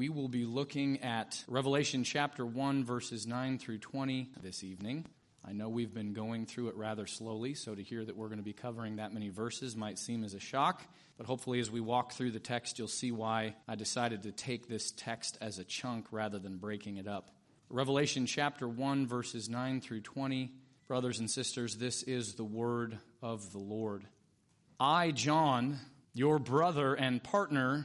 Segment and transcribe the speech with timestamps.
[0.00, 5.04] We will be looking at Revelation chapter 1, verses 9 through 20 this evening.
[5.46, 8.38] I know we've been going through it rather slowly, so to hear that we're going
[8.38, 10.80] to be covering that many verses might seem as a shock.
[11.18, 14.68] But hopefully, as we walk through the text, you'll see why I decided to take
[14.68, 17.30] this text as a chunk rather than breaking it up.
[17.68, 20.50] Revelation chapter 1, verses 9 through 20.
[20.88, 24.06] Brothers and sisters, this is the word of the Lord.
[24.80, 25.78] I, John,
[26.14, 27.84] your brother and partner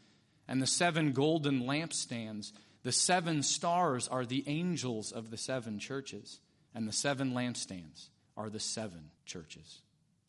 [0.51, 2.51] and the seven golden lampstands,
[2.83, 6.41] the seven stars are the angels of the seven churches,
[6.75, 9.79] and the seven lampstands are the seven churches.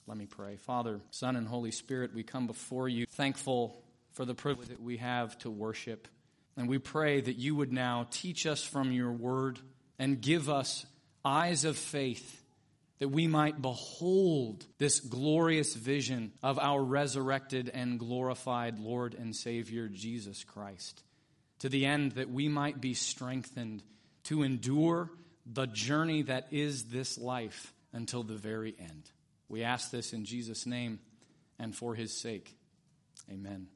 [0.07, 0.55] Let me pray.
[0.57, 4.99] Father, Son, and Holy Spirit, we come before you thankful for the privilege that we
[4.99, 6.07] have to worship
[6.57, 9.59] and we pray that you would now teach us from your word
[9.99, 10.87] and give us
[11.25, 12.42] eyes of faith
[13.03, 19.89] that we might behold this glorious vision of our resurrected and glorified Lord and Savior
[19.89, 21.03] Jesus Christ,
[21.59, 23.83] to the end that we might be strengthened
[24.23, 25.11] to endure
[25.45, 29.11] the journey that is this life until the very end.
[29.49, 31.01] We ask this in Jesus' name
[31.59, 32.57] and for his sake.
[33.29, 33.67] Amen.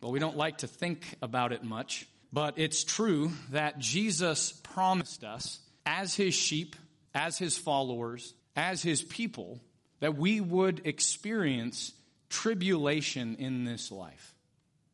[0.00, 5.24] Well, we don't like to think about it much, but it's true that Jesus promised
[5.24, 6.76] us, as his sheep,
[7.16, 9.60] as his followers, as his people,
[10.00, 11.92] that we would experience
[12.28, 14.34] tribulation in this life.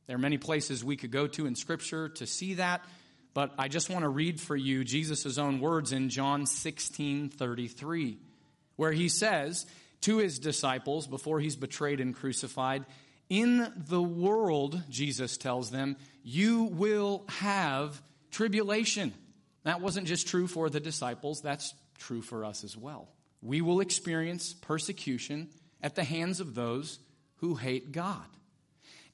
[0.06, 2.84] There are many places we could go to in Scripture to see that,
[3.32, 8.18] but I just want to read for you Jesus' own words in John 16 33,
[8.76, 9.66] where he says
[10.02, 12.84] to his disciples before he's betrayed and crucified,
[13.28, 19.14] in the world, Jesus tells them, you will have tribulation.
[19.62, 23.08] That wasn't just true for the disciples, that's true for us as well.
[23.42, 25.48] We will experience persecution
[25.82, 26.98] at the hands of those
[27.36, 28.26] who hate God.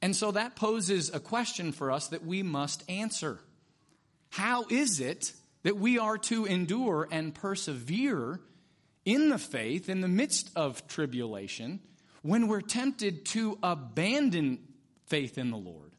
[0.03, 3.41] And so that poses a question for us that we must answer.
[4.31, 5.33] How is it
[5.63, 8.41] that we are to endure and persevere
[9.05, 11.81] in the faith in the midst of tribulation?
[12.27, 14.59] when we're tempted to abandon
[15.07, 15.93] faith in the Lord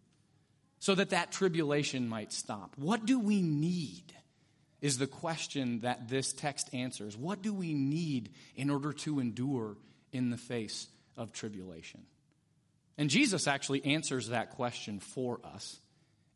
[0.80, 2.74] so that that tribulation might stop.
[2.76, 4.14] What do we need?
[4.82, 7.18] Is the question that this text answers.
[7.18, 9.76] What do we need in order to endure
[10.12, 12.02] in the face of tribulation?
[12.98, 15.80] And Jesus actually answers that question for us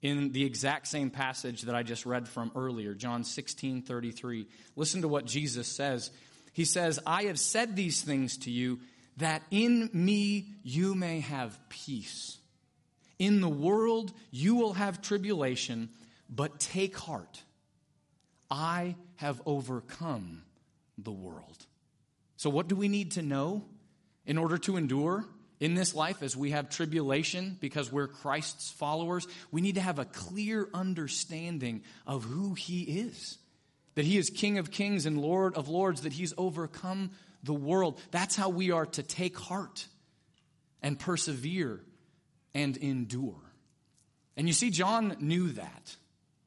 [0.01, 4.48] in the exact same passage that I just read from earlier, John 16 33.
[4.75, 6.12] Listen to what Jesus says.
[6.54, 8.80] He says, I have said these things to you
[9.18, 12.38] that in me you may have peace.
[13.19, 15.89] In the world you will have tribulation,
[16.30, 17.44] but take heart.
[18.51, 20.44] I have overcome
[20.98, 21.65] the world.
[22.38, 23.65] So, what do we need to know
[24.25, 25.25] in order to endure
[25.59, 29.25] in this life as we have tribulation because we're Christ's followers?
[29.51, 33.38] We need to have a clear understanding of who He is
[33.95, 37.12] that he is King of kings and Lord of lords, that he's overcome
[37.44, 38.00] the world.
[38.12, 39.88] That's how we are to take heart
[40.81, 41.81] and persevere
[42.53, 43.42] and endure.
[44.38, 45.95] And you see, John knew that.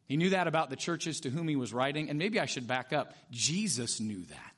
[0.06, 2.10] He knew that about the churches to whom he was writing.
[2.10, 3.14] And maybe I should back up.
[3.30, 4.54] Jesus knew that.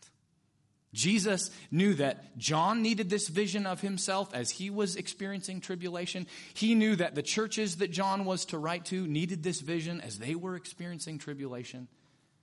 [0.93, 6.27] Jesus knew that John needed this vision of himself as he was experiencing tribulation.
[6.55, 10.19] He knew that the churches that John was to write to needed this vision as
[10.19, 11.89] they were experiencing tribulation.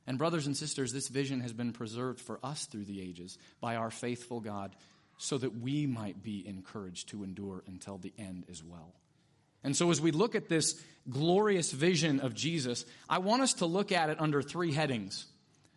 [0.06, 3.76] And, brothers and sisters, this vision has been preserved for us through the ages by
[3.76, 4.76] our faithful God
[5.18, 8.94] so that we might be encouraged to endure until the end as well.
[9.64, 13.66] And so, as we look at this glorious vision of Jesus, I want us to
[13.66, 15.26] look at it under three headings.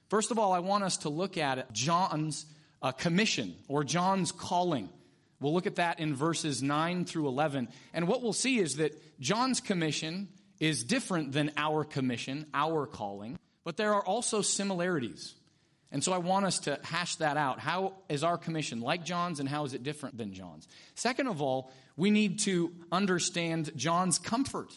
[0.08, 2.46] First of all, I want us to look at John's
[2.82, 4.88] uh, commission or John's calling.
[5.40, 7.68] We'll look at that in verses 9 through 11.
[7.92, 10.28] And what we'll see is that John's commission
[10.60, 15.34] is different than our commission, our calling, but there are also similarities.
[15.92, 17.60] And so I want us to hash that out.
[17.60, 20.66] How is our commission like John's and how is it different than John's?
[20.94, 24.76] Second of all, we need to understand John's comfort.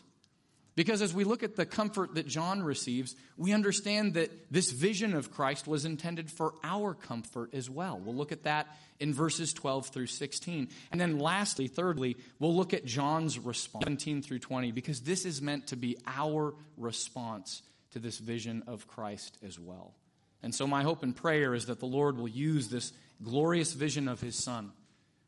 [0.76, 5.14] Because as we look at the comfort that John receives, we understand that this vision
[5.14, 8.00] of Christ was intended for our comfort as well.
[8.00, 8.68] We'll look at that
[8.98, 10.70] in verses 12 through 16.
[10.92, 15.42] And then lastly, thirdly, we'll look at John's response, 17 through 20, because this is
[15.42, 17.62] meant to be our response
[17.92, 19.96] to this vision of Christ as well.
[20.42, 24.08] And so, my hope and prayer is that the Lord will use this glorious vision
[24.08, 24.72] of His Son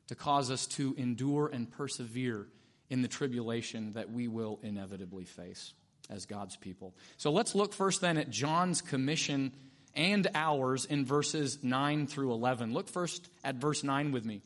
[0.07, 2.47] to cause us to endure and persevere
[2.89, 5.73] in the tribulation that we will inevitably face
[6.09, 6.93] as God's people.
[7.17, 9.51] So, let's look first then at John's commission
[9.93, 12.73] and ours in verses 9 through 11.
[12.73, 14.41] Look first at verse 9 with me.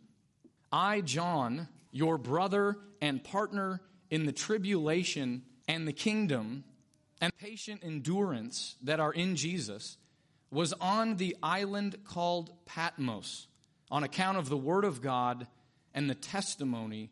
[0.71, 6.63] I, John, your brother and partner in the tribulation and the kingdom
[7.21, 9.97] and patient endurance that are in Jesus
[10.55, 13.47] was on the island called Patmos
[13.91, 15.47] on account of the Word of God
[15.93, 17.11] and the testimony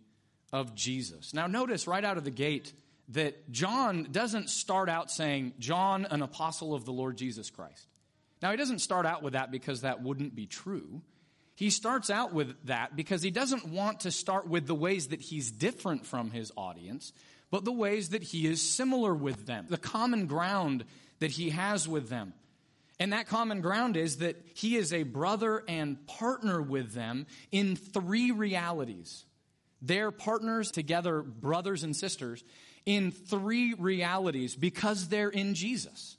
[0.53, 1.33] of Jesus.
[1.33, 2.73] Now, notice right out of the gate
[3.09, 7.85] that John doesn't start out saying, John, an apostle of the Lord Jesus Christ.
[8.41, 11.01] Now, he doesn't start out with that because that wouldn't be true.
[11.55, 15.21] He starts out with that because he doesn't want to start with the ways that
[15.21, 17.11] he's different from his audience,
[17.51, 20.85] but the ways that he is similar with them, the common ground
[21.19, 22.33] that he has with them.
[22.99, 27.75] And that common ground is that he is a brother and partner with them in
[27.75, 29.25] three realities.
[29.81, 32.43] They're partners together, brothers and sisters,
[32.85, 36.17] in three realities because they're in Jesus.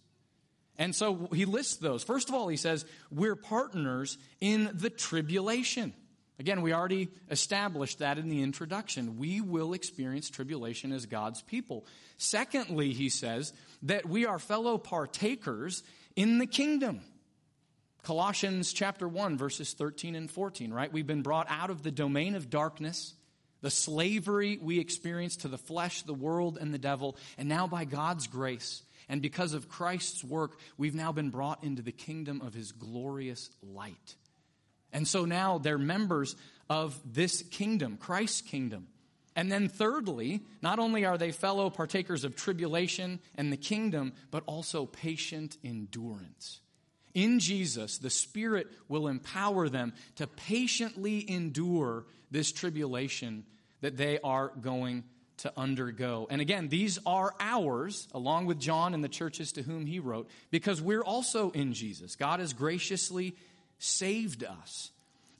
[0.76, 2.02] And so he lists those.
[2.02, 5.94] First of all, he says, We're partners in the tribulation.
[6.40, 9.18] Again, we already established that in the introduction.
[9.18, 11.86] We will experience tribulation as God's people.
[12.18, 15.84] Secondly, he says that we are fellow partakers
[16.16, 17.00] in the kingdom.
[18.02, 20.92] Colossians chapter 1, verses 13 and 14, right?
[20.92, 23.14] We've been brought out of the domain of darkness,
[23.62, 27.84] the slavery we experienced to the flesh, the world, and the devil, and now by
[27.84, 32.54] God's grace and because of Christ's work, we've now been brought into the kingdom of
[32.54, 34.14] his glorious light.
[34.92, 36.36] And so now they're members
[36.70, 38.88] of this kingdom, Christ's kingdom.
[39.36, 44.44] And then, thirdly, not only are they fellow partakers of tribulation and the kingdom, but
[44.46, 46.60] also patient endurance.
[47.14, 53.44] In Jesus, the Spirit will empower them to patiently endure this tribulation
[53.80, 55.04] that they are going
[55.38, 56.26] to undergo.
[56.30, 60.28] And again, these are ours, along with John and the churches to whom he wrote,
[60.50, 62.16] because we're also in Jesus.
[62.16, 63.36] God has graciously
[63.78, 64.90] saved us.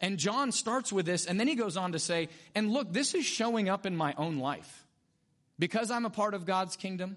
[0.05, 3.15] And John starts with this, and then he goes on to say, and look, this
[3.15, 4.87] is showing up in my own life.
[5.59, 7.17] Because I'm a part of God's kingdom,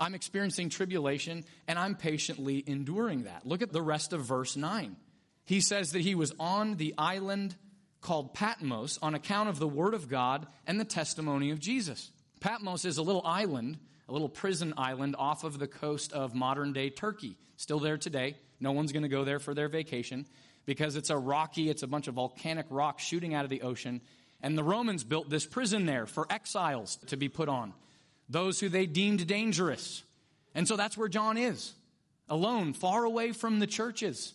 [0.00, 3.46] I'm experiencing tribulation, and I'm patiently enduring that.
[3.46, 4.96] Look at the rest of verse 9.
[5.44, 7.54] He says that he was on the island
[8.00, 12.10] called Patmos on account of the Word of God and the testimony of Jesus.
[12.40, 16.72] Patmos is a little island, a little prison island off of the coast of modern
[16.72, 17.36] day Turkey.
[17.56, 18.34] Still there today.
[18.58, 20.26] No one's going to go there for their vacation
[20.68, 24.02] because it's a rocky, it's a bunch of volcanic rock shooting out of the ocean.
[24.42, 27.72] And the Romans built this prison there for exiles to be put on,
[28.28, 30.02] those who they deemed dangerous.
[30.54, 31.72] And so that's where John is,
[32.28, 34.34] alone, far away from the churches.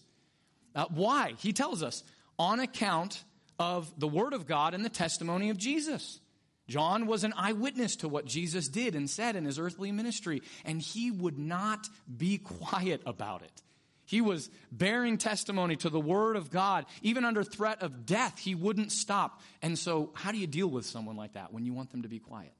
[0.73, 1.35] Uh, why?
[1.37, 2.03] He tells us,
[2.39, 3.23] on account
[3.59, 6.19] of the Word of God and the testimony of Jesus.
[6.67, 10.81] John was an eyewitness to what Jesus did and said in his earthly ministry, and
[10.81, 11.87] he would not
[12.17, 13.61] be quiet about it.
[14.05, 16.85] He was bearing testimony to the Word of God.
[17.01, 19.41] Even under threat of death, he wouldn't stop.
[19.61, 22.09] And so, how do you deal with someone like that when you want them to
[22.09, 22.53] be quiet?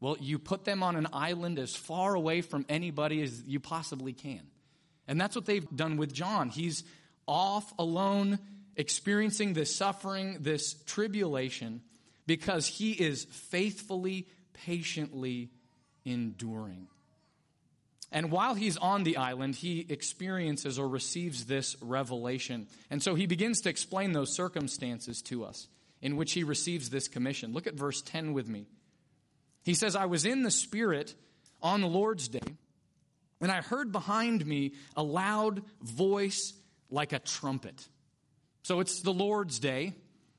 [0.00, 4.12] Well, you put them on an island as far away from anybody as you possibly
[4.12, 4.42] can.
[5.08, 6.50] And that's what they've done with John.
[6.50, 6.84] He's
[7.26, 8.38] off alone,
[8.76, 11.82] experiencing this suffering, this tribulation,
[12.26, 15.50] because he is faithfully, patiently
[16.04, 16.88] enduring.
[18.10, 22.66] And while he's on the island, he experiences or receives this revelation.
[22.90, 25.68] And so he begins to explain those circumstances to us
[26.00, 27.52] in which he receives this commission.
[27.52, 28.66] Look at verse 10 with me.
[29.62, 31.14] He says, I was in the Spirit
[31.60, 32.56] on the Lord's day,
[33.40, 36.54] and I heard behind me a loud voice
[36.90, 37.86] like a trumpet.
[38.62, 39.94] So it's the Lord's day.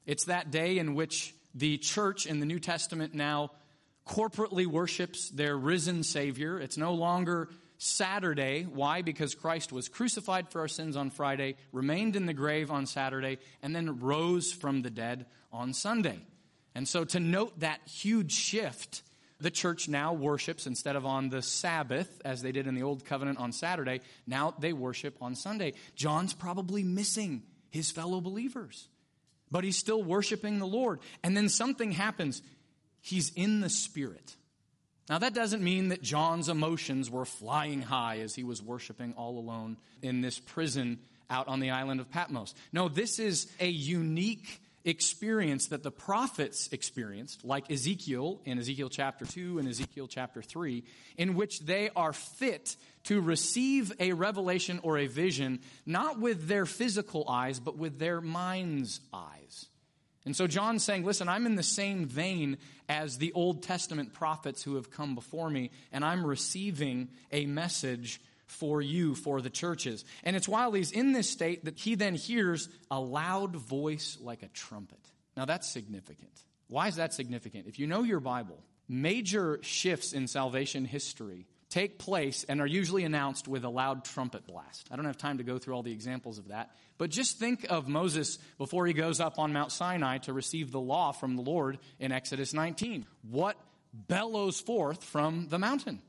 [0.05, 3.51] It's that day in which the church in the New Testament now
[4.09, 6.59] corporately worships their risen Savior.
[6.59, 8.63] It's no longer Saturday.
[8.63, 9.03] Why?
[9.03, 13.37] Because Christ was crucified for our sins on Friday, remained in the grave on Saturday,
[13.61, 16.19] and then rose from the dead on Sunday.
[16.75, 19.03] And so to note that huge shift,
[19.39, 23.05] the church now worships instead of on the Sabbath, as they did in the Old
[23.05, 25.73] Covenant on Saturday, now they worship on Sunday.
[25.95, 28.87] John's probably missing his fellow believers,
[29.51, 30.99] but he's still worshiping the Lord.
[31.23, 32.41] And then something happens.
[33.01, 34.35] He's in the Spirit.
[35.09, 39.39] Now, that doesn't mean that John's emotions were flying high as he was worshiping all
[39.39, 42.53] alone in this prison out on the island of Patmos.
[42.71, 49.25] No, this is a unique experience that the prophets experienced, like Ezekiel in Ezekiel chapter
[49.25, 50.83] 2 and Ezekiel chapter 3,
[51.17, 56.65] in which they are fit to receive a revelation or a vision, not with their
[56.65, 59.65] physical eyes, but with their mind's eyes.
[60.25, 62.57] And so John's saying, listen, I'm in the same vein
[62.87, 68.21] as the Old Testament prophets who have come before me, and I'm receiving a message
[68.45, 70.03] for you, for the churches.
[70.23, 74.43] And it's while he's in this state that he then hears a loud voice like
[74.43, 74.99] a trumpet.
[75.37, 76.43] Now that's significant.
[76.67, 77.67] Why is that significant?
[77.67, 83.03] If you know your Bible, major shifts in salvation history take place and are usually
[83.03, 84.87] announced with a loud trumpet blast.
[84.91, 87.65] I don't have time to go through all the examples of that, but just think
[87.69, 91.41] of Moses before he goes up on Mount Sinai to receive the law from the
[91.41, 93.05] Lord in Exodus 19.
[93.29, 93.55] What
[93.93, 96.01] bellows forth from the mountain?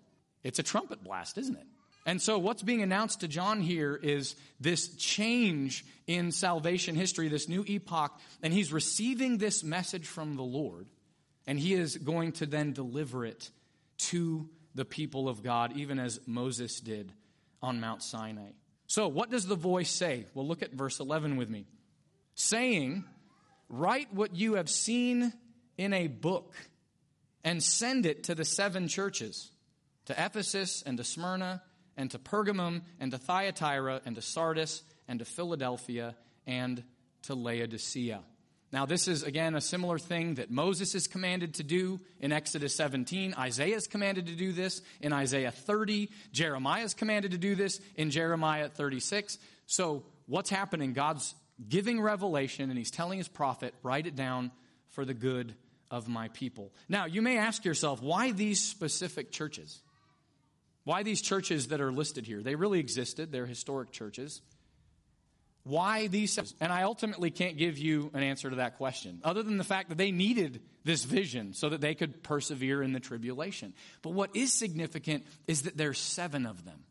[0.43, 1.67] It's a trumpet blast, isn't it?
[2.07, 7.49] And so, what's being announced to John here is this change in salvation history, this
[7.49, 10.87] new epoch, and he's receiving this message from the Lord,
[11.47, 13.50] and he is going to then deliver it
[13.99, 17.12] to the people of God, even as Moses did
[17.62, 18.50] on Mount Sinai.
[18.87, 20.27] So, what does the voice say?
[20.35, 21.67] Well, look at verse 11 with me.
[22.35, 23.05] Saying,
[23.69, 25.33] Write what you have seen
[25.79, 26.55] in a book
[27.45, 29.50] and send it to the seven churches
[30.07, 31.62] to Ephesus and to Smyrna
[31.97, 36.83] and to Pergamum and to Thyatira and to Sardis and to Philadelphia and
[37.23, 38.23] to Laodicea.
[38.73, 42.75] Now, this is again a similar thing that Moses is commanded to do in Exodus
[42.77, 43.35] 17.
[43.37, 46.09] Isaiah is commanded to do this in Isaiah 30.
[46.33, 49.39] Jeremiah is commanded to do this in Jeremiah 36.
[49.67, 50.93] So, what's happening?
[50.93, 51.35] God's
[51.69, 54.53] giving revelation and he's telling his prophet, write it down
[54.91, 55.55] for the good
[55.91, 56.73] of my people.
[56.89, 59.81] Now, you may ask yourself, why these specific churches?
[60.85, 62.43] Why these churches that are listed here?
[62.43, 64.41] They really existed, they're historic churches.
[65.64, 66.38] Why these?
[66.61, 69.90] And I ultimately can't give you an answer to that question, other than the fact
[69.90, 73.75] that they needed this vision so that they could persevere in the tribulation.
[74.02, 76.85] But what is significant is that there's seven of them,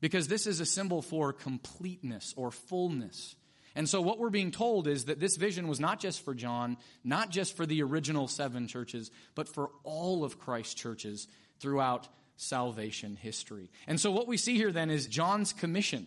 [0.00, 3.34] because this is a symbol for completeness or fullness.
[3.74, 6.76] And so, what we're being told is that this vision was not just for John,
[7.04, 11.26] not just for the original seven churches, but for all of Christ's churches
[11.60, 13.70] throughout salvation history.
[13.88, 16.06] And so, what we see here then is John's commission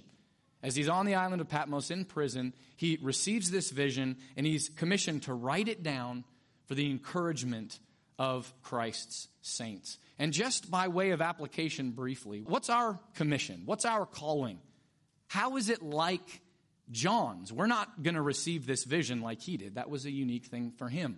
[0.63, 4.69] as he's on the island of Patmos in prison, he receives this vision and he's
[4.69, 6.23] commissioned to write it down
[6.65, 7.79] for the encouragement
[8.19, 9.97] of Christ's saints.
[10.19, 13.63] And just by way of application, briefly, what's our commission?
[13.65, 14.59] What's our calling?
[15.27, 16.41] How is it like
[16.91, 17.51] John's?
[17.51, 19.75] We're not going to receive this vision like he did.
[19.75, 21.17] That was a unique thing for him.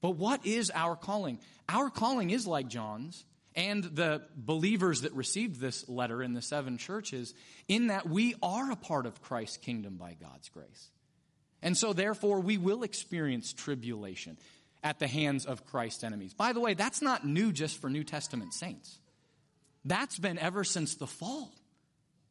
[0.00, 1.38] But what is our calling?
[1.68, 3.24] Our calling is like John's
[3.58, 7.34] and the believers that received this letter in the seven churches,
[7.66, 10.90] in that we are a part of Christ's kingdom by God's grace.
[11.60, 14.38] And so, therefore, we will experience tribulation
[14.84, 16.34] at the hands of Christ's enemies.
[16.34, 19.00] By the way, that's not new just for New Testament saints,
[19.84, 21.52] that's been ever since the fall.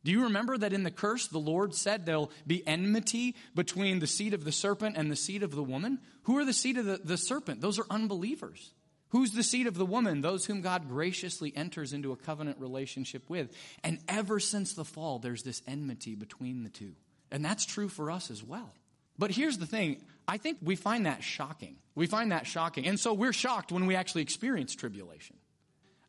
[0.05, 4.07] Do you remember that in the curse, the Lord said there'll be enmity between the
[4.07, 5.99] seed of the serpent and the seed of the woman?
[6.23, 7.59] Who are the seed of the, the serpent?
[7.59, 8.71] Those are unbelievers.
[9.09, 10.21] Who's the seed of the woman?
[10.21, 13.55] Those whom God graciously enters into a covenant relationship with.
[13.83, 16.93] And ever since the fall, there's this enmity between the two.
[17.31, 18.73] And that's true for us as well.
[19.17, 21.77] But here's the thing I think we find that shocking.
[21.95, 22.85] We find that shocking.
[22.85, 25.37] And so we're shocked when we actually experience tribulation,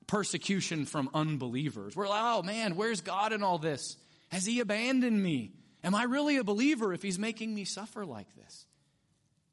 [0.07, 1.95] persecution from unbelievers.
[1.95, 3.97] We're like, oh man, where's God in all this?
[4.31, 5.52] Has he abandoned me?
[5.85, 8.67] Am I really a believer if he's making me suffer like this?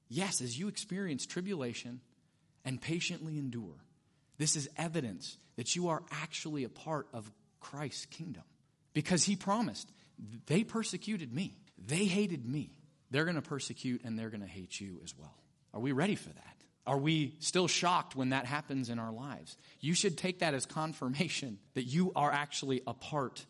[0.10, 2.02] Yes, as you experience tribulation
[2.66, 3.86] and patiently endure,
[4.38, 7.32] this is evidence that you are actually a part of
[7.62, 8.44] Christ's kingdom.
[8.94, 9.90] Because he promised,
[10.48, 12.72] they persecuted me, they hated me.
[13.12, 15.38] They're going to persecute and they're going to hate you as well.
[15.74, 16.56] Are we ready for that?
[16.88, 19.58] Are we still shocked when that happens in our lives?
[19.80, 23.46] You should take that as confirmation that you are actually a part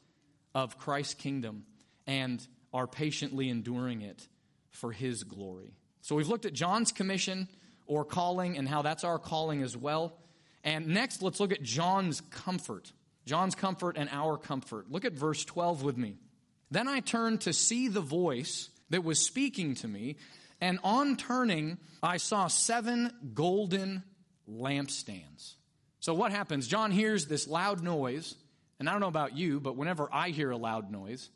[0.53, 1.65] of Christ's kingdom
[2.07, 4.27] and are patiently enduring it
[4.69, 5.73] for his glory.
[6.01, 7.47] So we've looked at John's commission
[7.87, 10.17] or calling and how that's our calling as well.
[10.63, 12.91] And next, let's look at John's comfort.
[13.25, 14.91] John's comfort and our comfort.
[14.91, 16.17] Look at verse 12 with me.
[16.71, 20.15] Then I turned to see the voice that was speaking to me,
[20.61, 24.03] and on turning, I saw seven golden
[24.49, 25.53] lampstands.
[25.99, 26.67] So what happens?
[26.67, 28.35] John hears this loud noise,
[28.79, 31.29] and I don't know about you, but whenever I hear a loud noise,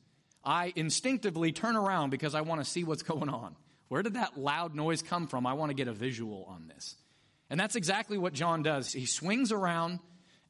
[0.43, 3.55] I instinctively turn around because I want to see what's going on.
[3.89, 5.45] Where did that loud noise come from?
[5.45, 6.95] I want to get a visual on this.
[7.49, 8.93] And that's exactly what John does.
[8.93, 9.99] He swings around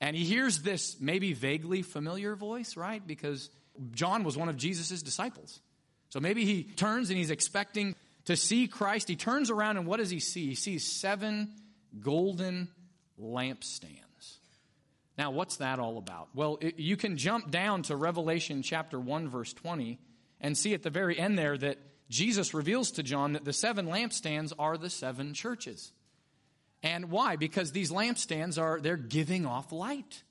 [0.02, 3.06] and he hears this maybe vaguely familiar voice, right?
[3.06, 3.50] Because
[3.92, 5.62] John was one of Jesus' disciples.
[6.10, 9.08] So maybe he turns and he's expecting to see Christ.
[9.08, 10.48] He turns around and what does he see?
[10.48, 11.54] He sees seven
[12.00, 12.68] golden
[13.20, 14.38] lampstands.
[15.18, 16.30] Now, what's that all about?
[16.34, 20.00] Well, it, you can jump down to Revelation chapter 1, verse 20,
[20.40, 21.78] and see at the very end there that
[22.10, 25.92] Jesus reveals to John that the seven lampstands are the seven churches.
[26.82, 27.36] And why?
[27.36, 30.24] Because these lampstands are, they're giving off light.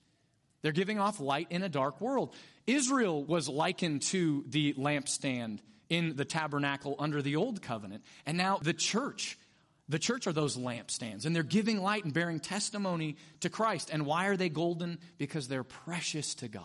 [0.63, 2.35] They're giving off light in a dark world.
[2.67, 8.03] Israel was likened to the lampstand in the tabernacle under the old covenant.
[8.27, 9.39] And now the church,
[9.89, 13.91] the church are those lampstands, and they're giving light and bearing testimony to Christ.
[13.93, 14.99] And why are they golden?
[15.17, 16.65] Because they're precious to God,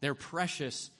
[0.00, 0.90] they're precious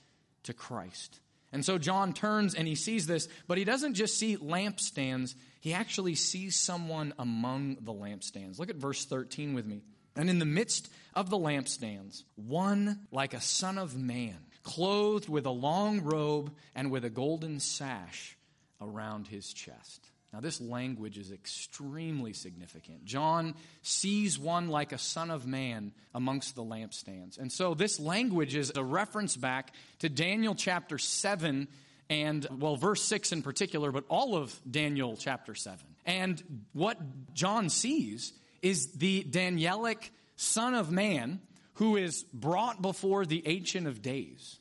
[0.45, 1.21] to Christ.
[1.53, 5.75] And so John turns and he sees this, but he doesn't just see lampstands, he
[5.75, 8.59] actually sees someone among the lampstands.
[8.59, 9.83] Look at verse 13 with me.
[10.17, 15.47] And in the midst of the lampstands, one like a son of man, clothed with
[15.47, 18.37] a long robe and with a golden sash
[18.81, 20.09] around his chest.
[20.33, 23.05] Now, this language is extremely significant.
[23.05, 27.39] John sees one like a son of man amongst the lampstands.
[27.39, 31.69] And so, this language is a reference back to Daniel chapter 7
[32.09, 35.79] and, well, verse 6 in particular, but all of Daniel chapter 7.
[36.07, 36.43] And
[36.73, 36.99] what
[37.35, 41.41] John sees is the Danielic Son of Man
[41.75, 44.59] who is brought before the Ancient of Days.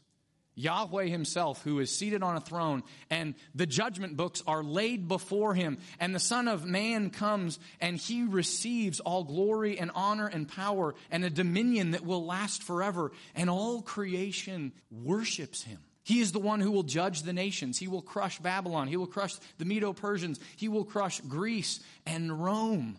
[0.56, 5.54] Yahweh himself, who is seated on a throne, and the judgment books are laid before
[5.54, 10.48] him, and the Son of Man comes, and he receives all glory and honor and
[10.48, 15.80] power and a dominion that will last forever, and all creation worships him.
[16.04, 17.78] He is the one who will judge the nations.
[17.78, 18.88] He will crush Babylon.
[18.88, 20.40] He will crush the Medo Persians.
[20.58, 22.98] He will crush Greece and Rome.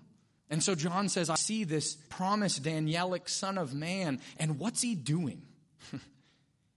[0.49, 4.95] And so John says, I see this promised Danielic Son of Man, and what's he
[4.95, 5.43] doing?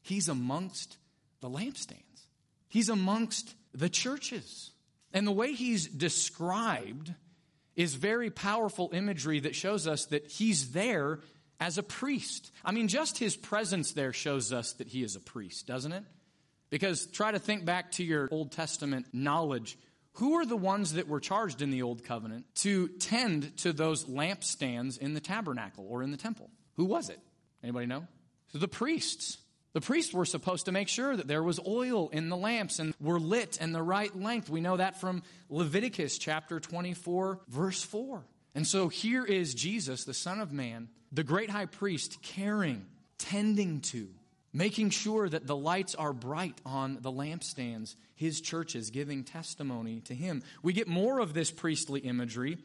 [0.06, 0.98] He's amongst
[1.41, 2.28] the lampstands,
[2.70, 4.70] he's amongst the churches.
[5.12, 7.12] And the way he's described
[7.76, 11.22] is very powerful imagery that shows us that he's there
[11.60, 12.52] as a priest.
[12.63, 16.04] I mean, just his presence there shows us that he is a priest, doesn't it?
[16.70, 19.76] Because try to think back to your Old Testament knowledge.
[20.13, 24.06] Who are the ones that were charged in the Old Covenant to tend to those
[24.06, 26.52] lampstands in the tabernacle or in the temple?
[26.76, 27.20] Who was it?
[27.63, 28.06] Anybody know?
[28.52, 29.39] So the priests.
[29.76, 32.94] The priests were supposed to make sure that there was oil in the lamps and
[33.02, 34.50] were lit and the right length.
[34.50, 38.24] We know that from Leviticus chapter 24, verse 4.
[38.56, 42.86] And so here is Jesus, the Son of Man, the great high priest, caring,
[43.18, 44.08] tending to,
[44.54, 50.16] making sure that the lights are bright on the lampstands, his churches, giving testimony to
[50.16, 50.42] him.
[50.64, 52.60] We get more of this priestly imagery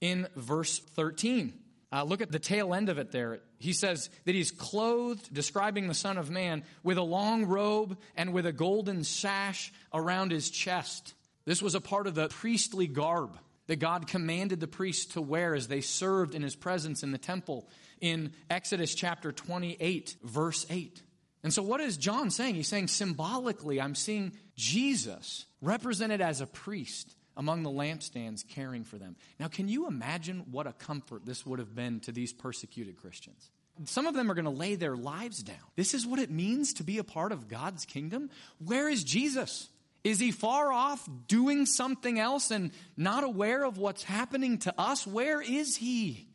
[0.00, 1.54] in verse 13.
[1.92, 3.40] Uh, look at the tail end of it there.
[3.58, 8.32] He says that he's clothed, describing the Son of Man, with a long robe and
[8.32, 11.14] with a golden sash around his chest.
[11.44, 15.54] This was a part of the priestly garb that God commanded the priests to wear
[15.54, 17.68] as they served in his presence in the temple
[18.00, 21.02] in Exodus chapter 28, verse 8.
[21.44, 22.54] And so, what is John saying?
[22.54, 28.96] He's saying symbolically, I'm seeing Jesus represented as a priest among the lampstands caring for
[28.96, 29.16] them.
[29.38, 33.50] Now, can you imagine what a comfort this would have been to these persecuted Christians?
[33.84, 35.56] Some of them are going to lay their lives down.
[35.76, 38.30] This is what it means to be a part of God's kingdom.
[38.64, 39.68] Where is Jesus?
[40.04, 45.06] Is he far off doing something else and not aware of what's happening to us?
[45.06, 46.28] Where is he?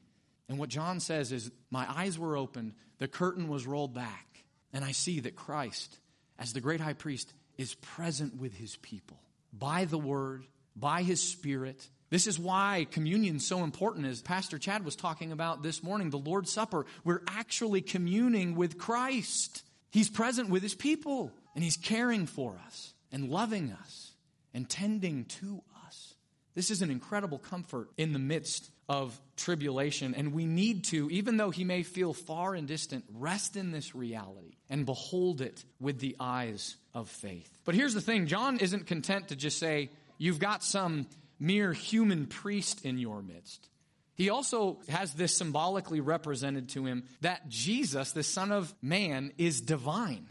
[0.49, 4.83] And what John says is, My eyes were opened, the curtain was rolled back, and
[4.83, 5.99] I see that Christ
[6.39, 9.17] as the great high priest, is present with his people
[9.51, 10.45] by the word,
[10.79, 11.87] by his spirit.
[12.09, 16.09] This is why communion is so important, as Pastor Chad was talking about this morning,
[16.09, 16.85] the Lord's Supper.
[17.03, 19.63] We're actually communing with Christ.
[19.91, 24.11] He's present with his people, and he's caring for us, and loving us,
[24.53, 26.13] and tending to us.
[26.55, 30.15] This is an incredible comfort in the midst of tribulation.
[30.15, 33.93] And we need to, even though he may feel far and distant, rest in this
[33.93, 37.49] reality and behold it with the eyes of faith.
[37.65, 41.07] But here's the thing John isn't content to just say, You've got some
[41.39, 43.69] mere human priest in your midst.
[44.15, 49.61] He also has this symbolically represented to him that Jesus, the Son of Man, is
[49.61, 50.27] divine.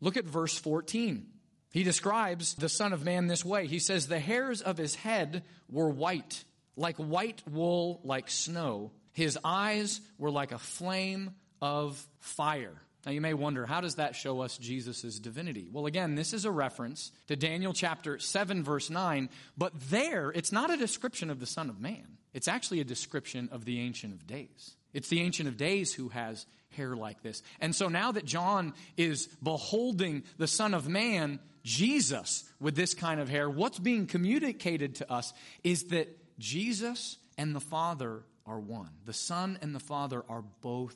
[0.00, 1.26] Look at verse 14.
[1.72, 3.68] He describes the Son of Man this way.
[3.68, 8.90] He says, The hairs of his head were white, like white wool, like snow.
[9.12, 12.82] His eyes were like a flame of fire.
[13.06, 15.68] Now you may wonder, how does that show us Jesus' divinity?
[15.72, 20.52] Well, again, this is a reference to Daniel chapter 7, verse 9, but there it's
[20.52, 22.18] not a description of the Son of Man.
[22.34, 24.76] It's actually a description of the Ancient of Days.
[24.92, 27.42] It's the Ancient of Days who has hair like this.
[27.60, 33.20] And so now that John is beholding the Son of Man, Jesus, with this kind
[33.20, 35.32] of hair, what's being communicated to us
[35.64, 36.08] is that
[36.38, 38.90] Jesus and the Father are one.
[39.04, 40.94] The Son and the Father are both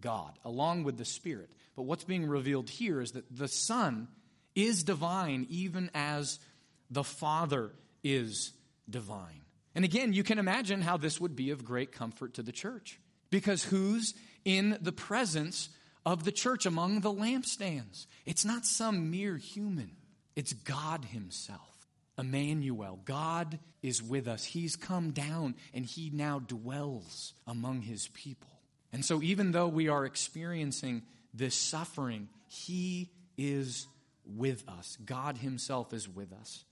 [0.00, 1.50] God, along with the Spirit.
[1.74, 4.08] But what's being revealed here is that the Son
[4.54, 6.38] is divine, even as
[6.90, 8.52] the Father is
[8.88, 9.42] divine.
[9.74, 12.98] And again, you can imagine how this would be of great comfort to the church.
[13.30, 15.68] Because who's in the presence
[16.06, 18.06] of the church among the lampstands?
[18.24, 19.90] It's not some mere human,
[20.34, 21.60] it's God Himself.
[22.18, 24.42] Emmanuel, God is with us.
[24.42, 28.48] He's come down and He now dwells among His people.
[28.96, 31.02] And so, even though we are experiencing
[31.34, 33.86] this suffering, He is
[34.24, 34.96] with us.
[35.04, 36.64] God Himself is with us.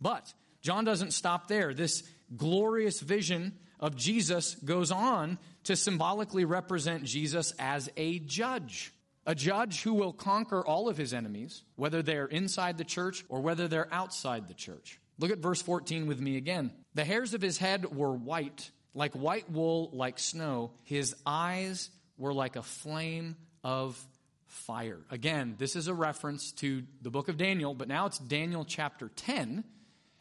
[0.00, 1.74] But John doesn't stop there.
[1.74, 2.04] This
[2.34, 8.94] glorious vision of Jesus goes on to symbolically represent Jesus as a judge.
[9.26, 13.42] A judge who will conquer all of his enemies, whether they're inside the church or
[13.42, 14.98] whether they're outside the church.
[15.18, 16.72] Look at verse 14 with me again.
[16.94, 20.72] The hairs of his head were white like white wool, like snow.
[20.82, 23.96] His eyes were like a flame of
[24.46, 24.98] fire.
[25.08, 29.08] Again, this is a reference to the book of Daniel, but now it's Daniel chapter
[29.14, 29.62] 10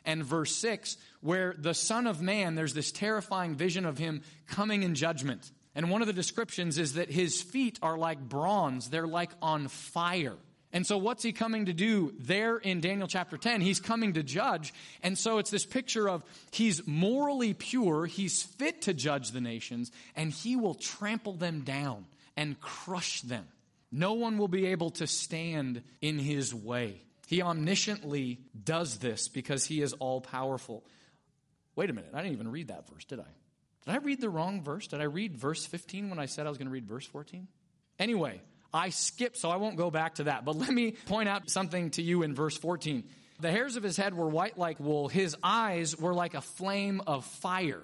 [0.06, 4.84] and verse 6, where the Son of Man, there's this terrifying vision of him coming
[4.84, 5.52] in judgment.
[5.74, 9.70] And one of the descriptions is that his feet are like bronze, they're like on
[9.70, 10.38] fire.
[10.73, 13.62] And so, what's he coming to do there in Daniel chapter 10?
[13.62, 14.73] He's coming to judge.
[15.01, 19.91] And so, it's this picture of he's morally pure, he's fit to judge the nations,
[20.15, 23.47] and he will trample them down and crush them.
[23.91, 27.01] No one will be able to stand in his way.
[27.27, 30.84] He omnisciently does this because he is all powerful.
[31.75, 33.27] Wait a minute, I didn't even read that verse, did I?
[33.86, 34.88] Did I read the wrong verse?
[34.88, 37.47] Did I read verse 15 when I said I was going to read verse 14?
[37.99, 38.41] Anyway,
[38.73, 40.45] I skipped, so I won't go back to that.
[40.45, 43.03] But let me point out something to you in verse 14.
[43.39, 47.01] The hairs of his head were white like wool, his eyes were like a flame
[47.06, 47.84] of fire.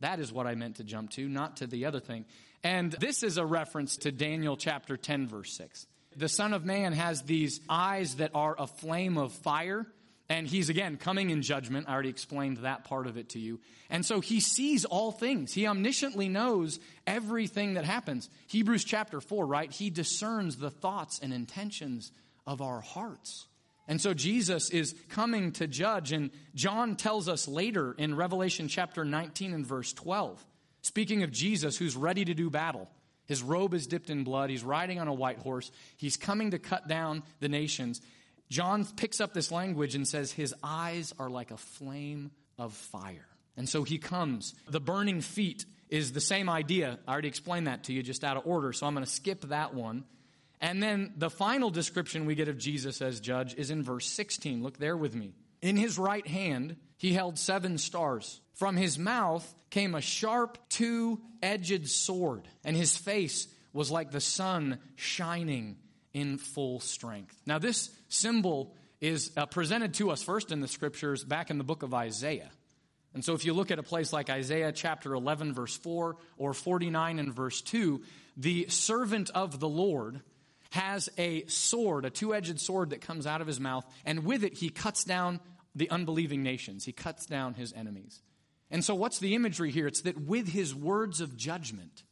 [0.00, 2.24] That is what I meant to jump to, not to the other thing.
[2.62, 5.86] And this is a reference to Daniel chapter 10, verse 6.
[6.16, 9.86] The Son of Man has these eyes that are a flame of fire.
[10.30, 11.88] And he's again coming in judgment.
[11.88, 13.58] I already explained that part of it to you.
[13.90, 15.52] And so he sees all things.
[15.52, 18.30] He omnisciently knows everything that happens.
[18.46, 19.72] Hebrews chapter 4, right?
[19.72, 22.12] He discerns the thoughts and intentions
[22.46, 23.48] of our hearts.
[23.88, 26.12] And so Jesus is coming to judge.
[26.12, 30.46] And John tells us later in Revelation chapter 19 and verse 12,
[30.82, 32.88] speaking of Jesus who's ready to do battle.
[33.26, 34.50] His robe is dipped in blood.
[34.50, 35.70] He's riding on a white horse.
[35.96, 38.00] He's coming to cut down the nations.
[38.50, 43.26] John picks up this language and says, His eyes are like a flame of fire.
[43.56, 44.54] And so he comes.
[44.68, 46.98] The burning feet is the same idea.
[47.06, 49.42] I already explained that to you just out of order, so I'm going to skip
[49.48, 50.04] that one.
[50.60, 54.62] And then the final description we get of Jesus as judge is in verse 16.
[54.62, 55.32] Look there with me.
[55.62, 58.40] In his right hand, he held seven stars.
[58.54, 64.20] From his mouth came a sharp, two edged sword, and his face was like the
[64.20, 65.76] sun shining
[66.12, 67.36] in full strength.
[67.46, 71.64] Now, this symbol is uh, presented to us first in the scriptures back in the
[71.64, 72.50] book of Isaiah.
[73.14, 76.54] And so, if you look at a place like Isaiah chapter 11, verse 4, or
[76.54, 78.02] 49 and verse 2,
[78.36, 80.20] the servant of the Lord
[80.70, 84.44] has a sword, a two edged sword that comes out of his mouth, and with
[84.44, 85.40] it he cuts down
[85.74, 86.84] the unbelieving nations.
[86.84, 88.22] He cuts down his enemies.
[88.70, 89.88] And so, what's the imagery here?
[89.88, 92.04] It's that with his words of judgment,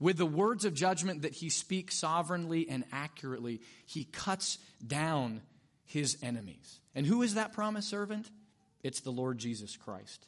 [0.00, 5.42] With the words of judgment that he speaks sovereignly and accurately, he cuts down
[5.84, 6.80] his enemies.
[6.94, 8.30] And who is that promised servant?
[8.82, 10.26] It's the Lord Jesus Christ.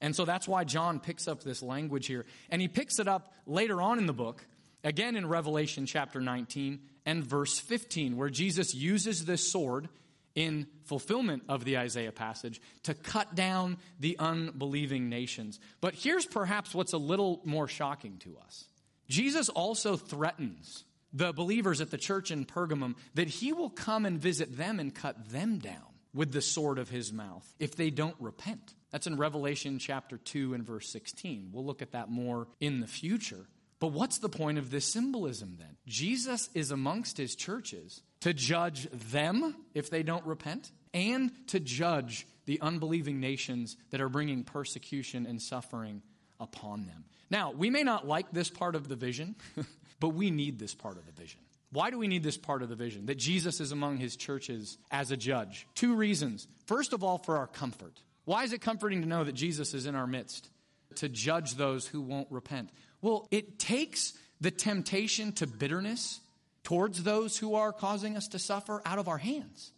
[0.00, 2.26] And so that's why John picks up this language here.
[2.50, 4.44] And he picks it up later on in the book,
[4.82, 9.88] again in Revelation chapter 19 and verse 15, where Jesus uses this sword
[10.34, 15.60] in fulfillment of the Isaiah passage to cut down the unbelieving nations.
[15.80, 18.64] But here's perhaps what's a little more shocking to us
[19.08, 24.18] Jesus also threatens the believers at the church in Pergamum that he will come and
[24.18, 28.16] visit them and cut them down with the sword of his mouth if they don't
[28.20, 28.74] repent.
[28.90, 31.50] That's in Revelation chapter 2 and verse 16.
[31.52, 33.46] We'll look at that more in the future.
[33.80, 35.76] But what's the point of this symbolism then?
[35.86, 42.26] Jesus is amongst his churches to judge them if they don't repent and to judge
[42.44, 46.02] the unbelieving nations that are bringing persecution and suffering
[46.42, 47.04] upon them.
[47.30, 49.36] Now, we may not like this part of the vision,
[50.00, 51.40] but we need this part of the vision.
[51.70, 53.06] Why do we need this part of the vision?
[53.06, 55.66] That Jesus is among his churches as a judge.
[55.74, 56.46] Two reasons.
[56.66, 57.98] First of all, for our comfort.
[58.26, 60.50] Why is it comforting to know that Jesus is in our midst
[60.96, 62.68] to judge those who won't repent?
[63.00, 66.20] Well, it takes the temptation to bitterness
[66.62, 69.72] towards those who are causing us to suffer out of our hands.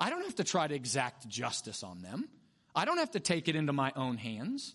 [0.00, 2.28] I don't have to try to exact justice on them.
[2.74, 4.74] I don't have to take it into my own hands.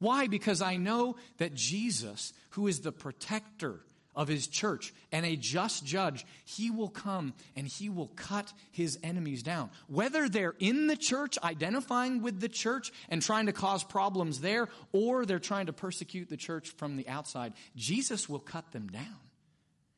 [0.00, 0.26] Why?
[0.26, 3.80] Because I know that Jesus, who is the protector
[4.16, 8.98] of his church and a just judge, he will come and he will cut his
[9.02, 9.70] enemies down.
[9.86, 14.68] Whether they're in the church, identifying with the church and trying to cause problems there,
[14.92, 19.16] or they're trying to persecute the church from the outside, Jesus will cut them down.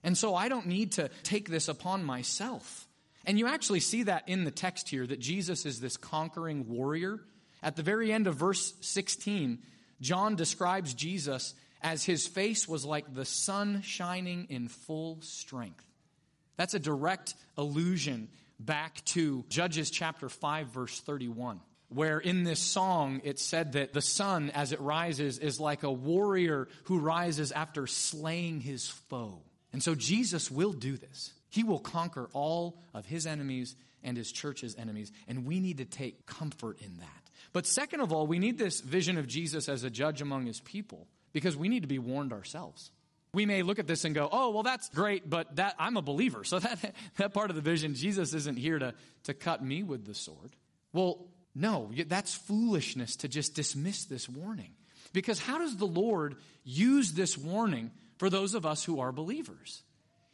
[0.04, 2.88] And so I don't need to take this upon myself.
[3.24, 7.20] And you actually see that in the text here that Jesus is this conquering warrior.
[7.62, 9.60] At the very end of verse 16,
[10.02, 15.84] John describes Jesus as his face was like the sun shining in full strength.
[16.56, 23.20] That's a direct allusion back to Judges chapter 5, verse 31, where in this song
[23.24, 27.86] it said that the sun, as it rises, is like a warrior who rises after
[27.86, 29.40] slaying his foe.
[29.72, 31.32] And so Jesus will do this.
[31.48, 35.84] He will conquer all of his enemies and his church's enemies, and we need to
[35.84, 37.21] take comfort in that.
[37.52, 40.60] But second of all, we need this vision of Jesus as a judge among his
[40.60, 42.90] people because we need to be warned ourselves.
[43.34, 46.02] We may look at this and go, oh, well, that's great, but that I'm a
[46.02, 46.44] believer.
[46.44, 50.04] So that, that part of the vision, Jesus isn't here to, to cut me with
[50.04, 50.54] the sword.
[50.92, 54.72] Well, no, that's foolishness to just dismiss this warning.
[55.12, 59.82] Because how does the Lord use this warning for those of us who are believers?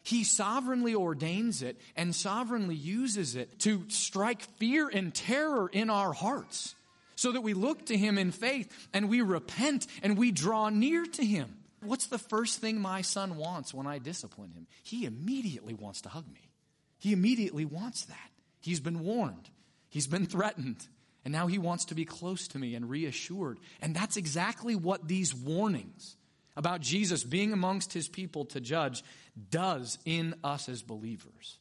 [0.03, 6.13] He sovereignly ordains it and sovereignly uses it to strike fear and terror in our
[6.13, 6.75] hearts
[7.19, 11.05] so that we look to Him in faith and we repent and we draw near
[11.05, 11.57] to Him.
[11.83, 14.69] What's the first thing my son wants when I discipline him?
[14.85, 16.51] He immediately wants to hug me.
[16.99, 18.31] He immediately wants that.
[18.61, 19.51] He's been warned,
[19.89, 20.87] he's been threatened,
[21.25, 23.59] and now he wants to be close to me and reassured.
[23.83, 26.17] And that's exactly what these warnings
[26.57, 29.03] about Jesus being amongst his people to judge
[29.51, 31.58] does in us as believers.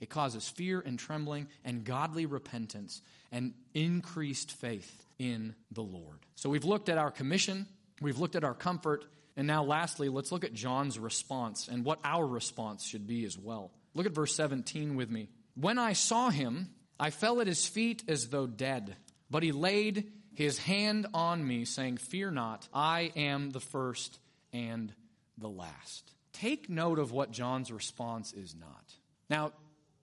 [0.00, 6.18] It causes fear and trembling and godly repentance and increased faith in the Lord.
[6.34, 7.66] So we've looked at our commission,
[8.00, 9.04] we've looked at our comfort,
[9.36, 13.38] and now lastly, let's look at John's response and what our response should be as
[13.38, 13.70] well.
[13.94, 15.28] Look at verse 17 with me.
[15.54, 18.96] When I saw him, I fell at his feet as though dead,
[19.30, 24.18] but he laid his hand on me, saying, Fear not, I am the first
[24.52, 24.92] and
[25.38, 26.12] the last.
[26.32, 28.94] Take note of what John's response is not.
[29.28, 29.52] Now,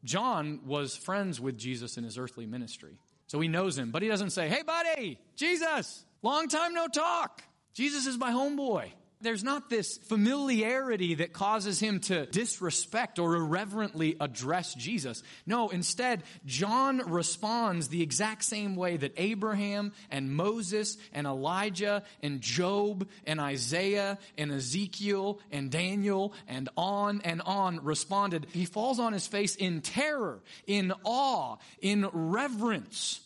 [0.04, 2.98] John was friends with Jesus in his earthly ministry.
[3.28, 7.44] So he knows him, but he doesn't say, Hey, buddy, Jesus, long time no talk.
[7.74, 8.92] Jesus is my homeboy.
[9.20, 15.24] There's not this familiarity that causes him to disrespect or irreverently address Jesus.
[15.48, 22.42] No, instead, John responds the exact same way that Abraham and Moses and Elijah and
[22.42, 28.46] Job and Isaiah and Ezekiel and Daniel and on and on responded.
[28.52, 33.22] He falls on his face in terror, in awe, in reverence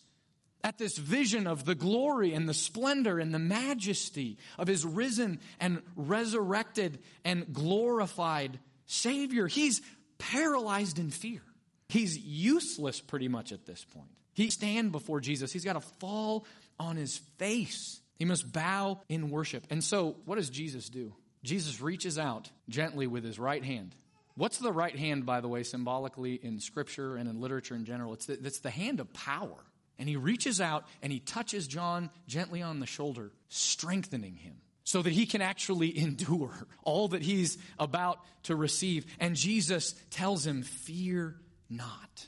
[0.63, 5.39] at this vision of the glory and the splendor and the majesty of his risen
[5.59, 9.47] and resurrected and glorified Savior.
[9.47, 9.81] He's
[10.17, 11.41] paralyzed in fear.
[11.89, 14.09] He's useless pretty much at this point.
[14.33, 15.51] He stand before Jesus.
[15.51, 16.45] He's got to fall
[16.79, 17.99] on his face.
[18.15, 19.65] He must bow in worship.
[19.69, 21.13] And so, what does Jesus do?
[21.43, 23.95] Jesus reaches out gently with his right hand.
[24.35, 28.13] What's the right hand, by the way, symbolically in scripture and in literature in general?
[28.13, 29.57] It's the, it's the hand of power.
[30.01, 34.55] And he reaches out and he touches John gently on the shoulder, strengthening him.
[34.83, 39.05] so that he can actually endure all that he's about to receive.
[39.19, 41.35] And Jesus tells him, Fear
[41.69, 42.27] not.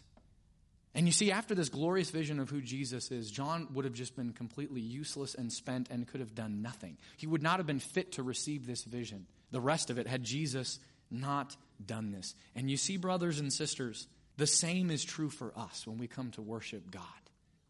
[0.94, 4.16] And you see, after this glorious vision of who Jesus is, John would have just
[4.16, 7.00] been completely useless and spent and could have done nothing.
[7.18, 10.24] He would not have been fit to receive this vision, the rest of it, had
[10.24, 10.78] Jesus
[11.10, 12.36] not done this.
[12.56, 14.08] And you see, brothers and sisters,
[14.38, 17.23] the same is true for us when we come to worship God.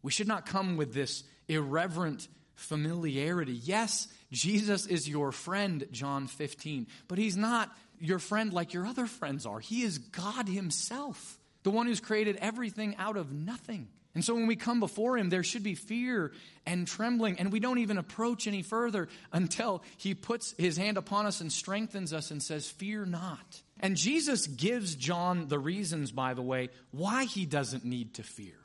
[0.04, 3.54] We should not come with this irreverent familiarity.
[3.54, 9.06] Yes, Jesus is your friend, John 15, but he's not your friend like your other
[9.06, 9.60] friends are.
[9.60, 13.88] He is God himself, the one who's created everything out of nothing.
[14.14, 16.32] And so when we come before him, there should be fear
[16.66, 21.24] and trembling, and we don't even approach any further until he puts his hand upon
[21.24, 23.62] us and strengthens us and says, Fear not.
[23.80, 28.63] And Jesus gives John the reasons, by the way, why he doesn't need to fear.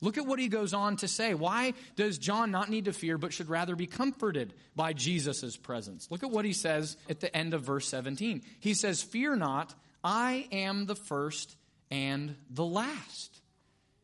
[0.00, 1.34] Look at what he goes on to say.
[1.34, 6.08] Why does John not need to fear, but should rather be comforted by Jesus' presence?
[6.10, 8.42] Look at what he says at the end of verse 17.
[8.60, 11.56] He says, Fear not, I am the first
[11.90, 13.40] and the last.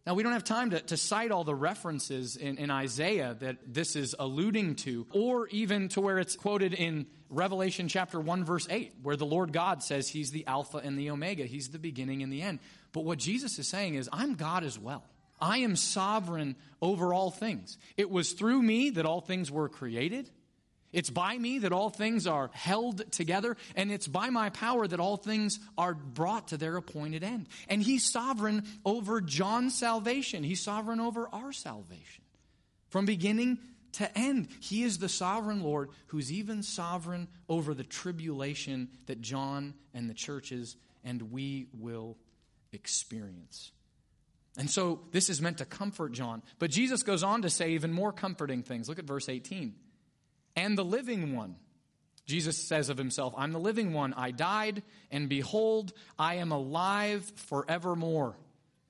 [0.07, 3.57] Now, we don't have time to, to cite all the references in, in Isaiah that
[3.67, 8.67] this is alluding to, or even to where it's quoted in Revelation chapter 1, verse
[8.69, 12.23] 8, where the Lord God says he's the Alpha and the Omega, he's the beginning
[12.23, 12.59] and the end.
[12.93, 15.05] But what Jesus is saying is, I'm God as well.
[15.41, 17.79] I am sovereign over all things.
[17.97, 20.31] It was through me that all things were created.
[20.93, 25.01] It's by me that all things are held together, and it's by my power that
[25.01, 27.49] all things are brought to their appointed end.
[27.69, 32.23] And He's sovereign over John's salvation, He's sovereign over our salvation.
[32.91, 33.59] From beginning
[33.95, 39.75] to end, He is the sovereign Lord who's even sovereign over the tribulation that John
[39.95, 42.17] and the churches and we will
[42.73, 43.73] experience.
[44.57, 46.43] And so this is meant to comfort John.
[46.59, 48.89] But Jesus goes on to say even more comforting things.
[48.89, 49.75] Look at verse 18.
[50.57, 51.57] And the living one.
[52.27, 54.15] Jesus says of himself, I'm the living one.
[54.15, 58.39] I died, and behold, I am alive forevermore.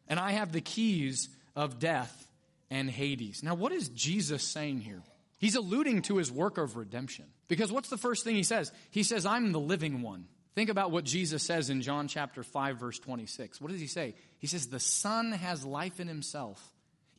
[0.07, 2.29] And I have the keys of death
[2.71, 3.43] and Hades.
[3.43, 5.03] Now, what is Jesus saying here?
[5.39, 7.25] He's alluding to his work of redemption.
[7.49, 8.71] Because what's the first thing he says?
[8.91, 10.27] He says, I'm the living one.
[10.55, 13.61] Think about what Jesus says in John chapter 5 verse 26.
[13.61, 14.15] What does he say?
[14.39, 16.63] He says the son has life in himself,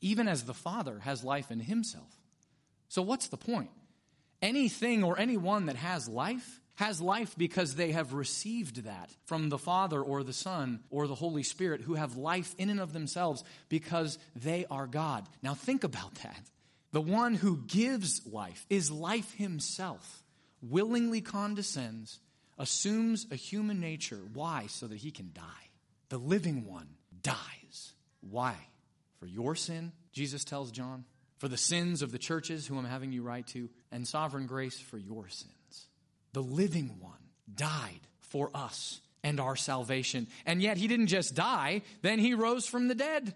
[0.02, 2.10] even as the father has life in himself.
[2.88, 3.72] So what's the point?
[4.42, 9.58] Anything or anyone that has life has life because they have received that from the
[9.58, 13.44] Father or the Son or the Holy Spirit who have life in and of themselves
[13.70, 15.26] because they are God.
[15.42, 16.42] Now think about that.
[16.92, 20.24] The one who gives life is life himself,
[20.62, 22.20] willingly condescends
[22.58, 24.20] assumes a human nature.
[24.34, 24.68] Why?
[24.68, 25.70] So that he can die.
[26.10, 26.88] The living one
[27.22, 27.94] dies.
[28.22, 28.56] Why?
[29.20, 31.06] For your sin, Jesus tells John,
[31.38, 34.80] for the sins of the churches who I'm having you write to, and sovereign grace
[34.80, 35.88] for your sins.
[36.34, 37.14] The living one
[37.54, 40.28] died for us and our salvation.
[40.46, 43.34] And yet he didn't just die, then he rose from the dead.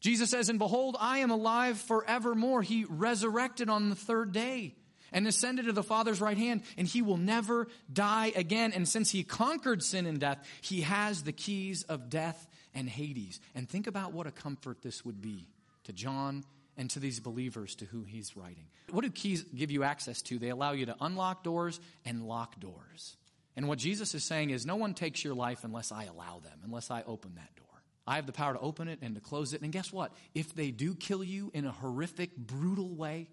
[0.00, 2.62] Jesus says, And behold, I am alive forevermore.
[2.62, 4.74] He resurrected on the third day
[5.12, 8.72] and ascended to the Father's right hand, and he will never die again.
[8.72, 13.40] And since he conquered sin and death, he has the keys of death and Hades.
[13.54, 15.48] And think about what a comfort this would be
[15.84, 16.44] to John
[16.76, 18.66] and to these believers to who he's writing.
[18.90, 20.38] What do keys give you access to?
[20.38, 23.16] They allow you to unlock doors and lock doors.
[23.56, 26.60] And what Jesus is saying is, no one takes your life unless I allow them,
[26.64, 27.64] unless I open that door.
[28.06, 29.62] I have the power to open it and to close it.
[29.62, 30.12] And guess what?
[30.34, 33.28] If they do kill you in a horrific, brutal way,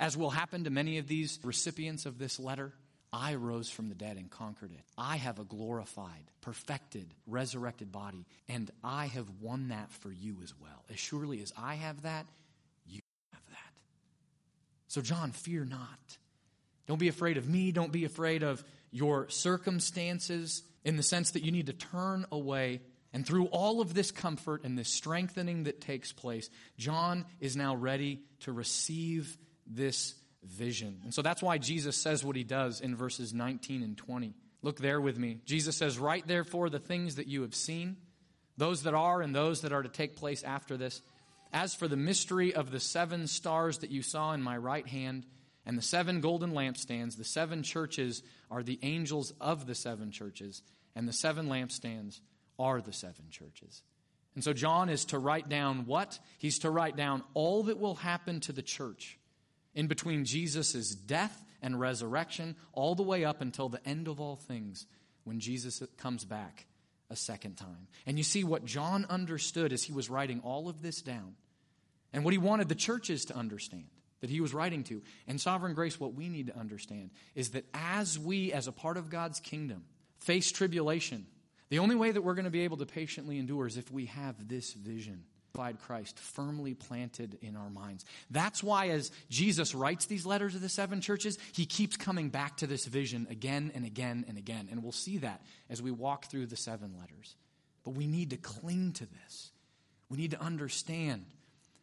[0.00, 2.72] as will happen to many of these recipients of this letter,
[3.12, 4.84] I rose from the dead and conquered it.
[4.96, 10.52] I have a glorified, perfected, resurrected body, and I have won that for you as
[10.60, 10.84] well.
[10.90, 12.26] As surely as I have that,
[12.86, 13.00] you
[13.32, 13.72] have that.
[14.88, 16.18] So, John, fear not.
[16.86, 17.72] Don't be afraid of me.
[17.72, 22.80] Don't be afraid of your circumstances in the sense that you need to turn away.
[23.12, 27.74] And through all of this comfort and this strengthening that takes place, John is now
[27.74, 29.36] ready to receive
[29.68, 31.00] this vision.
[31.04, 34.34] And so that's why Jesus says what he does in verses 19 and 20.
[34.62, 35.40] Look there with me.
[35.44, 37.96] Jesus says, Write therefore the things that you have seen,
[38.56, 41.02] those that are and those that are to take place after this.
[41.52, 45.26] As for the mystery of the seven stars that you saw in my right hand,
[45.64, 50.62] and the seven golden lampstands, the seven churches are the angels of the seven churches,
[50.94, 52.20] and the seven lampstands
[52.58, 53.82] are the seven churches.
[54.34, 56.18] And so John is to write down what?
[56.38, 59.18] He's to write down all that will happen to the church
[59.78, 64.34] in between Jesus' death and resurrection, all the way up until the end of all
[64.34, 64.86] things
[65.22, 66.66] when Jesus comes back
[67.10, 67.86] a second time.
[68.04, 71.36] And you see what John understood as he was writing all of this down,
[72.12, 73.86] and what he wanted the churches to understand,
[74.20, 75.00] that he was writing to.
[75.28, 78.96] And sovereign grace, what we need to understand is that as we, as a part
[78.96, 79.84] of God's kingdom,
[80.18, 81.24] face tribulation,
[81.68, 84.06] the only way that we're going to be able to patiently endure is if we
[84.06, 85.22] have this vision.
[85.52, 88.04] Christ firmly planted in our minds.
[88.30, 92.58] That's why, as Jesus writes these letters to the seven churches, he keeps coming back
[92.58, 94.68] to this vision again and again and again.
[94.70, 97.34] And we'll see that as we walk through the seven letters.
[97.84, 99.50] But we need to cling to this.
[100.08, 101.26] We need to understand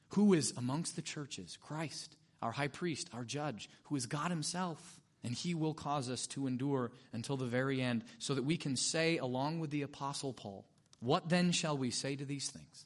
[0.09, 4.99] who is amongst the churches Christ, our high priest, our judge, who is God himself.
[5.23, 8.75] And he will cause us to endure until the very end, so that we can
[8.77, 10.65] say, along with the Apostle Paul,
[10.99, 12.85] What then shall we say to these things?